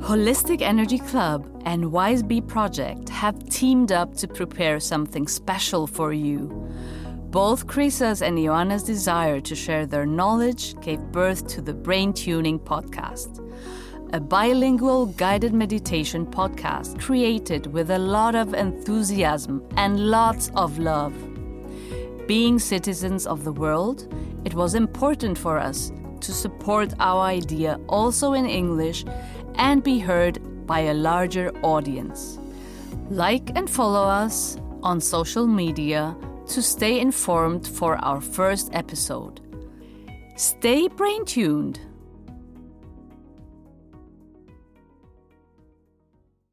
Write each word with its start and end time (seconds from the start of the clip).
Holistic 0.00 0.62
Energy 0.62 0.98
Club 0.98 1.46
and 1.66 1.84
Wize 1.84 2.26
Bee 2.26 2.40
Project 2.40 3.10
have 3.10 3.48
teamed 3.50 3.92
up 3.92 4.14
to 4.16 4.26
prepare 4.26 4.80
something 4.80 5.28
special 5.28 5.86
for 5.86 6.14
you. 6.14 6.48
Both 7.30 7.66
Chrisa's 7.66 8.22
and 8.22 8.38
Joanna's 8.38 8.82
desire 8.82 9.40
to 9.42 9.54
share 9.54 9.84
their 9.84 10.06
knowledge 10.06 10.74
gave 10.80 11.00
birth 11.12 11.46
to 11.48 11.60
the 11.60 11.74
BrainTuning 11.74 12.60
Podcast, 12.60 13.46
a 14.14 14.20
bilingual 14.20 15.06
guided 15.06 15.52
meditation 15.52 16.24
podcast 16.24 16.98
created 16.98 17.66
with 17.66 17.90
a 17.90 17.98
lot 17.98 18.34
of 18.34 18.54
enthusiasm 18.54 19.62
and 19.76 20.10
lots 20.10 20.50
of 20.56 20.78
love. 20.78 21.14
Being 22.26 22.58
citizens 22.58 23.26
of 23.26 23.44
the 23.44 23.52
world, 23.52 24.12
it 24.46 24.54
was 24.54 24.74
important 24.74 25.36
for 25.36 25.58
us 25.58 25.92
to 26.20 26.32
support 26.32 26.94
our 27.00 27.22
idea 27.22 27.78
also 27.88 28.32
in 28.32 28.46
English 28.46 29.04
and 29.54 29.82
be 29.82 29.98
heard 29.98 30.66
by 30.66 30.80
a 30.80 30.94
larger 30.94 31.50
audience. 31.62 32.38
Like 33.10 33.50
and 33.56 33.68
follow 33.68 34.04
us 34.04 34.56
on 34.82 35.00
social 35.00 35.46
media 35.46 36.16
to 36.48 36.62
stay 36.62 37.00
informed 37.00 37.66
for 37.66 37.96
our 37.96 38.20
first 38.20 38.70
episode. 38.72 39.40
Stay 40.36 40.88
brain 40.88 41.24
tuned. 41.24 41.80